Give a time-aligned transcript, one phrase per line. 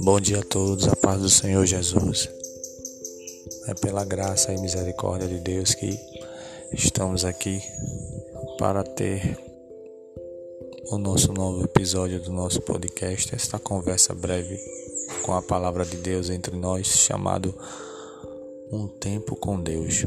[0.00, 2.28] Bom dia a todos, a paz do Senhor Jesus.
[3.68, 5.98] É pela graça e misericórdia de Deus que
[6.72, 7.62] estamos aqui
[8.58, 9.38] para ter
[10.90, 14.60] o nosso novo episódio do nosso podcast, esta conversa breve
[15.22, 17.54] com a palavra de Deus entre nós, chamado
[18.70, 20.04] Um Tempo com Deus.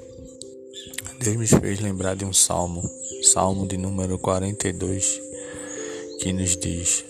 [1.19, 2.87] Deus me fez lembrar de um salmo,
[3.25, 5.19] salmo de número 42,
[6.21, 7.03] que nos diz: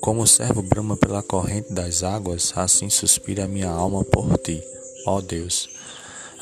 [0.00, 4.62] como o servo brama pela corrente das águas, assim suspira a minha alma por ti,
[5.06, 5.68] ó Deus.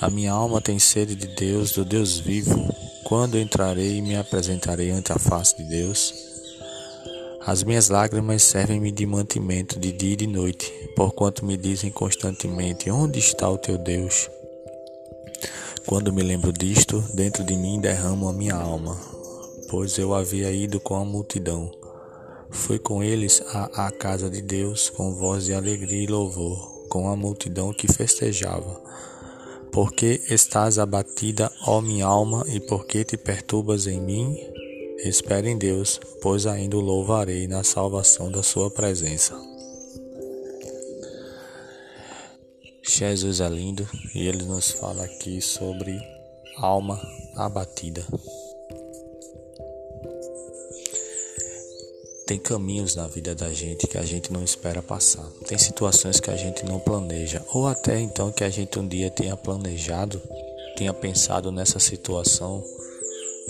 [0.00, 2.74] A minha alma tem sede de Deus, do Deus vivo.
[3.04, 6.14] Quando entrarei e me apresentarei ante a face de Deus?
[7.44, 12.90] As minhas lágrimas servem-me de mantimento de dia e de noite, porquanto me dizem constantemente:
[12.90, 14.28] Onde está o teu Deus?
[15.86, 18.98] Quando me lembro disto, dentro de mim derramo a minha alma,
[19.70, 21.70] pois eu havia ido com a multidão
[22.50, 27.08] foi com eles à, à casa de Deus com voz de alegria e louvor, com
[27.08, 28.80] a multidão que festejava.
[29.72, 34.36] Porque estás abatida, ó minha alma, e porque te perturbas em mim?
[34.98, 39.40] Espere em Deus, pois ainda o louvarei na salvação da sua presença.
[42.82, 45.96] Jesus é lindo e ele nos fala aqui sobre
[46.58, 47.00] alma
[47.36, 48.04] abatida.
[52.30, 55.28] Tem caminhos na vida da gente que a gente não espera passar.
[55.48, 59.10] Tem situações que a gente não planeja, ou até então que a gente um dia
[59.10, 60.22] tenha planejado,
[60.76, 62.62] tenha pensado nessa situação,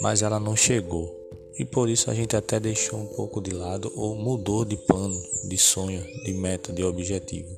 [0.00, 1.14] mas ela não chegou.
[1.58, 5.20] E por isso a gente até deixou um pouco de lado ou mudou de plano,
[5.46, 7.54] de sonho, de meta, de objetivo.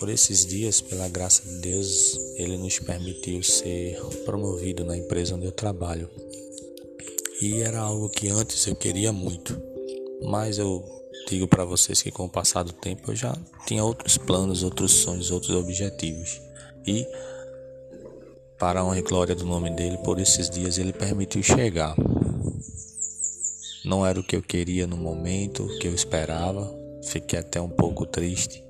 [0.00, 5.44] Por esses dias, pela graça de Deus, Ele nos permitiu ser promovido na empresa onde
[5.44, 6.08] eu trabalho.
[7.40, 9.62] E era algo que antes eu queria muito,
[10.24, 10.84] mas eu
[11.28, 13.32] digo para vocês que com o passar do tempo eu já
[13.64, 16.42] tinha outros planos, outros sonhos, outros objetivos.
[16.84, 17.06] E
[18.58, 21.94] para a honra e glória do nome dele, por esses dias ele permitiu chegar.
[23.84, 26.68] Não era o que eu queria no momento, o que eu esperava,
[27.04, 28.64] fiquei até um pouco triste,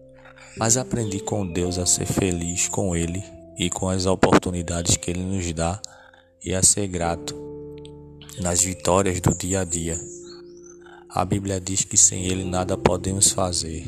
[0.58, 3.24] mas aprendi com Deus a ser feliz com ele
[3.56, 5.80] e com as oportunidades que ele nos dá
[6.44, 7.47] e a ser grato
[8.40, 9.98] nas vitórias do dia a dia.
[11.08, 13.84] A Bíblia diz que sem Ele nada podemos fazer.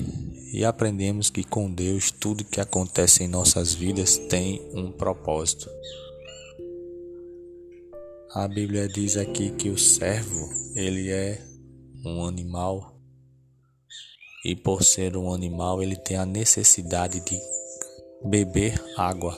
[0.53, 5.69] E aprendemos que com Deus tudo que acontece em nossas vidas tem um propósito.
[8.35, 11.41] A Bíblia diz aqui que o servo, ele é
[12.05, 13.01] um animal
[14.43, 17.39] e por ser um animal, ele tem a necessidade de
[18.25, 19.37] beber água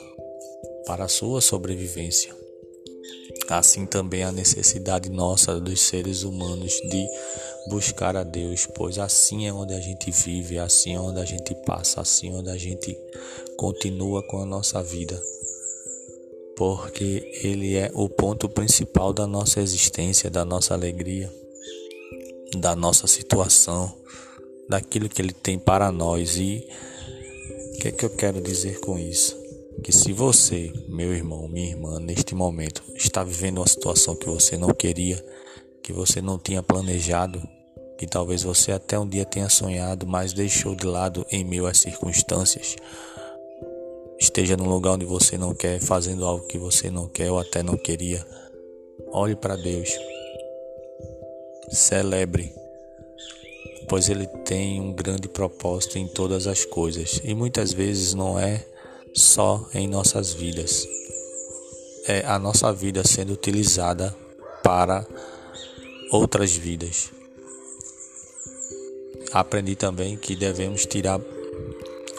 [0.86, 2.41] para a sua sobrevivência.
[3.52, 7.06] Assim também a necessidade nossa dos seres humanos de
[7.68, 11.54] buscar a Deus, pois assim é onde a gente vive, assim é onde a gente
[11.66, 12.98] passa, assim é onde a gente
[13.58, 15.22] continua com a nossa vida.
[16.56, 21.30] Porque Ele é o ponto principal da nossa existência, da nossa alegria,
[22.56, 23.94] da nossa situação,
[24.66, 26.38] daquilo que Ele tem para nós.
[26.38, 26.66] E
[27.74, 29.41] o que é que eu quero dizer com isso?
[29.82, 34.56] Que se você, meu irmão, minha irmã, neste momento está vivendo uma situação que você
[34.56, 35.24] não queria,
[35.82, 37.42] que você não tinha planejado,
[37.98, 41.78] que talvez você até um dia tenha sonhado, mas deixou de lado em meio às
[41.78, 42.76] circunstâncias,
[44.18, 47.62] esteja num lugar onde você não quer, fazendo algo que você não quer ou até
[47.62, 48.24] não queria,
[49.12, 49.90] olhe para Deus,
[51.70, 52.52] celebre,
[53.88, 57.20] pois Ele tem um grande propósito em todas as coisas.
[57.24, 58.64] E muitas vezes não é
[59.14, 60.86] só em nossas vidas.
[62.06, 64.14] É a nossa vida sendo utilizada
[64.62, 65.06] para
[66.10, 67.10] outras vidas.
[69.32, 71.20] Aprendi também que devemos tirar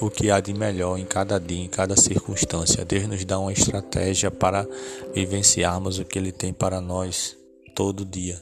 [0.02, 2.84] o que há de melhor em cada dia, em cada circunstância.
[2.84, 4.68] Deus nos dá uma estratégia para
[5.14, 7.38] vivenciarmos o que Ele tem para nós
[7.76, 8.40] todo dia.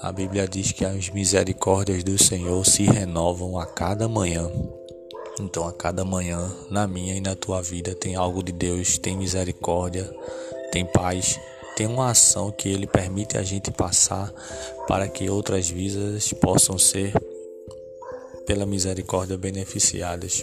[0.00, 4.50] A Bíblia diz que as misericórdias do Senhor se renovam a cada manhã.
[5.38, 9.14] Então, a cada manhã, na minha e na tua vida, tem algo de Deus, tem
[9.18, 10.10] misericórdia,
[10.72, 11.38] tem paz,
[11.76, 14.32] tem uma ação que Ele permite a gente passar
[14.88, 17.12] para que outras vidas possam ser,
[18.46, 20.42] pela misericórdia, beneficiadas.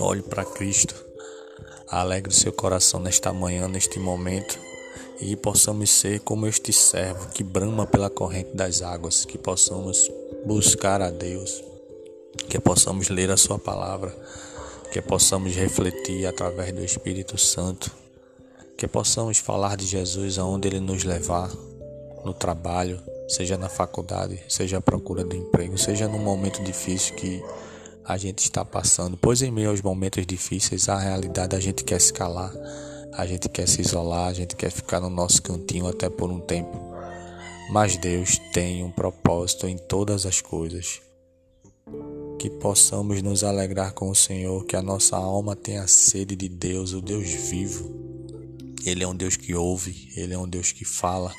[0.00, 0.94] Olhe para Cristo,
[1.86, 4.58] alegre o seu coração nesta manhã, neste momento,
[5.20, 10.10] e possamos ser como este servo que brama pela corrente das águas, que possamos
[10.46, 11.71] buscar a Deus
[12.48, 14.14] que possamos ler a Sua palavra,
[14.92, 17.90] que possamos refletir através do Espírito Santo
[18.76, 21.48] Que possamos falar de Jesus aonde Ele nos levar,
[22.24, 27.40] no trabalho, seja na faculdade, seja à procura de emprego, seja num momento difícil que
[28.04, 29.16] a gente está passando.
[29.16, 32.52] Pois em meio aos momentos difíceis, a realidade a gente quer se calar,
[33.12, 36.40] a gente quer se isolar, a gente quer ficar no nosso cantinho até por um
[36.40, 36.76] tempo.
[37.70, 41.00] Mas Deus tem um propósito em todas as coisas.
[42.42, 46.92] Que possamos nos alegrar com o Senhor, que a nossa alma tenha sede de Deus,
[46.92, 47.88] o Deus vivo.
[48.84, 51.32] Ele é um Deus que ouve, ele é um Deus que fala,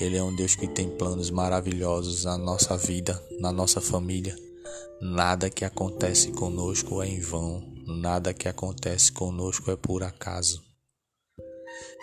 [0.00, 4.36] ele é um Deus que tem planos maravilhosos na nossa vida, na nossa família.
[5.00, 10.62] Nada que acontece conosco é em vão, nada que acontece conosco é por acaso.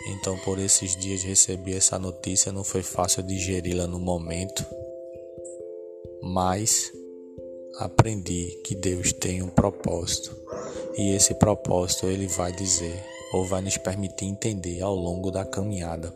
[0.08, 4.62] Então, por esses dias recebi essa notícia, não foi fácil digeri-la no momento,
[6.22, 6.92] mas
[7.78, 10.34] aprendi que Deus tem um propósito
[10.96, 16.12] e esse propósito ele vai dizer ou vai nos permitir entender ao longo da caminhada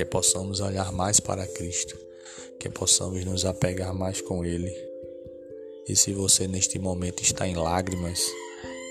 [0.00, 1.94] que possamos olhar mais para Cristo,
[2.58, 4.74] que possamos nos apegar mais com Ele.
[5.86, 8.26] E se você neste momento está em lágrimas,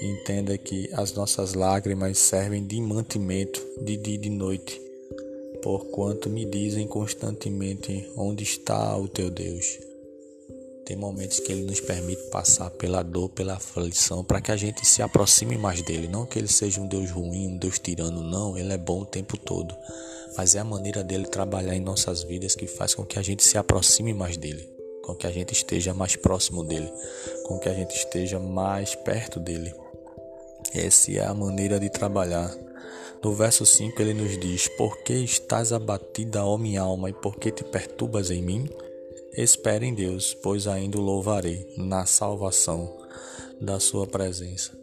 [0.03, 4.79] entenda que as nossas lágrimas servem de mantimento de dia e de noite,
[5.63, 9.88] porquanto me dizem constantemente onde está o teu Deus.
[10.89, 14.83] Tem momentos que ele nos permite passar pela dor, pela aflição, para que a gente
[14.87, 16.07] se aproxime mais dele.
[16.07, 18.57] Não que ele seja um Deus ruim, um Deus tirano, não.
[18.57, 19.77] Ele é bom o tempo todo.
[20.35, 23.43] Mas é a maneira dele trabalhar em nossas vidas que faz com que a gente
[23.43, 24.67] se aproxime mais dele,
[25.03, 26.91] com que a gente esteja mais próximo dele,
[27.45, 29.71] com que a gente esteja mais perto dele.
[30.73, 32.51] Essa é a maneira de trabalhar.
[33.23, 37.35] No verso 5 ele nos diz: Por que estás abatida, ó minha alma, e por
[37.35, 38.67] que te perturbas em mim?
[39.33, 42.97] Espere em Deus, pois ainda o louvarei na salvação
[43.61, 44.77] da sua presença.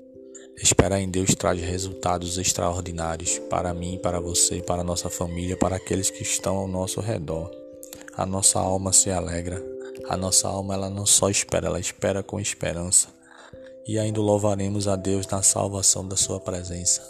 [0.62, 6.10] Esperar em Deus traz resultados extraordinários para mim, para você, para nossa família, para aqueles
[6.10, 7.50] que estão ao nosso redor.
[8.14, 9.62] A nossa alma se alegra.
[10.08, 13.08] A nossa alma ela não só espera, ela espera com esperança.
[13.86, 17.02] E ainda louvaremos a Deus na salvação da sua presença.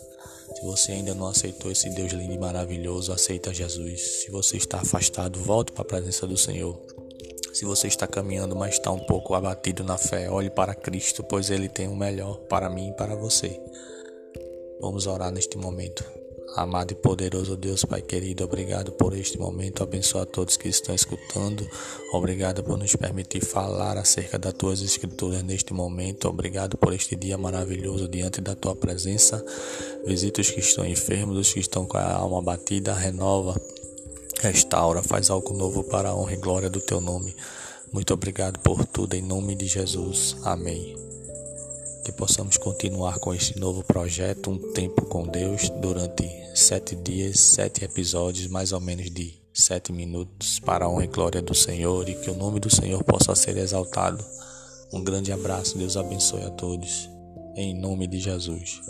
[0.55, 4.23] Se você ainda não aceitou esse Deus lindo e maravilhoso, aceita Jesus.
[4.23, 7.06] Se você está afastado, volte para a presença do Senhor.
[7.57, 11.49] Se você está caminhando, mas está um pouco abatido na fé, olhe para Cristo, pois
[11.49, 13.59] Ele tem o melhor para mim e para você.
[14.79, 16.05] Vamos orar neste momento.
[16.55, 19.83] Amado e poderoso Deus, Pai querido, obrigado por este momento.
[19.83, 21.67] Abençoa a todos que estão escutando.
[22.13, 26.29] Obrigado por nos permitir falar acerca das tuas escrituras neste momento.
[26.29, 29.43] Obrigado por este dia maravilhoso diante da tua presença.
[30.05, 33.59] Visita os que estão enfermos, os que estão com a alma batida, renova
[34.51, 37.35] Restaura, faz algo novo para a honra e glória do teu nome.
[37.93, 40.37] Muito obrigado por tudo, em nome de Jesus.
[40.45, 40.95] Amém.
[42.05, 47.85] Que possamos continuar com este novo projeto, um tempo com Deus, durante sete dias, sete
[47.85, 52.15] episódios, mais ou menos de sete minutos, para a honra e glória do Senhor e
[52.15, 54.25] que o nome do Senhor possa ser exaltado.
[54.93, 57.11] Um grande abraço, Deus abençoe a todos,
[57.57, 58.81] em nome de Jesus.